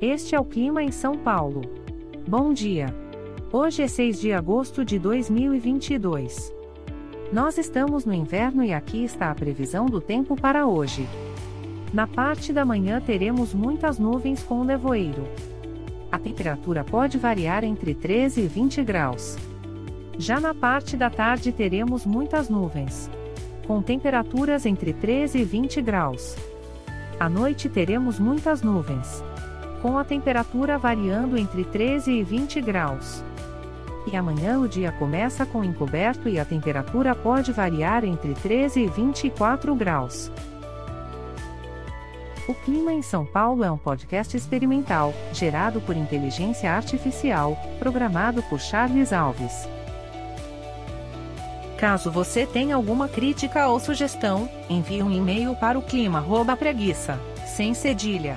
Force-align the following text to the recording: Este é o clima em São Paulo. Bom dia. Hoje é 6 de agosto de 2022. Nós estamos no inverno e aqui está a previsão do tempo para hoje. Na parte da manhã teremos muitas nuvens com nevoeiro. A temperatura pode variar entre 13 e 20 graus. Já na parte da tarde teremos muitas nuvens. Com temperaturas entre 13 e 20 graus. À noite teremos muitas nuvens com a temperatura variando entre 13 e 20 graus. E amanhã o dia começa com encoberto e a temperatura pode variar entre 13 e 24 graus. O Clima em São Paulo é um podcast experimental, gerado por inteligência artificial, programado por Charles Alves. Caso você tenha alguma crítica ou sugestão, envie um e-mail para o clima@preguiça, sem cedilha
Este 0.00 0.34
é 0.34 0.40
o 0.40 0.44
clima 0.44 0.82
em 0.82 0.92
São 0.92 1.16
Paulo. 1.16 1.62
Bom 2.28 2.52
dia. 2.52 2.94
Hoje 3.50 3.82
é 3.82 3.88
6 3.88 4.20
de 4.20 4.30
agosto 4.30 4.84
de 4.84 4.98
2022. 4.98 6.52
Nós 7.32 7.56
estamos 7.56 8.04
no 8.04 8.12
inverno 8.12 8.62
e 8.62 8.74
aqui 8.74 9.02
está 9.04 9.30
a 9.30 9.34
previsão 9.34 9.86
do 9.86 9.98
tempo 9.98 10.36
para 10.36 10.66
hoje. 10.66 11.08
Na 11.94 12.06
parte 12.06 12.52
da 12.52 12.62
manhã 12.62 13.00
teremos 13.00 13.54
muitas 13.54 13.98
nuvens 13.98 14.42
com 14.42 14.62
nevoeiro. 14.64 15.26
A 16.12 16.18
temperatura 16.18 16.84
pode 16.84 17.16
variar 17.16 17.64
entre 17.64 17.94
13 17.94 18.42
e 18.42 18.46
20 18.46 18.84
graus. 18.84 19.38
Já 20.18 20.38
na 20.38 20.52
parte 20.52 20.94
da 20.94 21.08
tarde 21.08 21.52
teremos 21.52 22.04
muitas 22.04 22.50
nuvens. 22.50 23.10
Com 23.66 23.80
temperaturas 23.80 24.66
entre 24.66 24.92
13 24.92 25.38
e 25.38 25.44
20 25.44 25.80
graus. 25.80 26.36
À 27.18 27.30
noite 27.30 27.66
teremos 27.70 28.18
muitas 28.18 28.60
nuvens 28.60 29.24
com 29.80 29.98
a 29.98 30.04
temperatura 30.04 30.78
variando 30.78 31.36
entre 31.36 31.64
13 31.64 32.12
e 32.12 32.22
20 32.22 32.60
graus. 32.60 33.24
E 34.06 34.16
amanhã 34.16 34.60
o 34.60 34.68
dia 34.68 34.92
começa 34.92 35.44
com 35.44 35.64
encoberto 35.64 36.28
e 36.28 36.38
a 36.38 36.44
temperatura 36.44 37.14
pode 37.14 37.52
variar 37.52 38.04
entre 38.04 38.34
13 38.34 38.80
e 38.80 38.86
24 38.86 39.74
graus. 39.74 40.30
O 42.48 42.54
Clima 42.54 42.92
em 42.92 43.02
São 43.02 43.26
Paulo 43.26 43.64
é 43.64 43.70
um 43.70 43.76
podcast 43.76 44.36
experimental, 44.36 45.12
gerado 45.32 45.80
por 45.80 45.96
inteligência 45.96 46.72
artificial, 46.72 47.58
programado 47.80 48.40
por 48.44 48.60
Charles 48.60 49.12
Alves. 49.12 49.68
Caso 51.76 52.10
você 52.10 52.46
tenha 52.46 52.76
alguma 52.76 53.08
crítica 53.08 53.66
ou 53.66 53.80
sugestão, 53.80 54.48
envie 54.70 55.02
um 55.02 55.10
e-mail 55.10 55.56
para 55.56 55.76
o 55.76 55.82
clima@preguiça, 55.82 57.18
sem 57.44 57.74
cedilha 57.74 58.36